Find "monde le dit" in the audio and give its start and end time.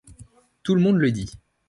0.81-1.29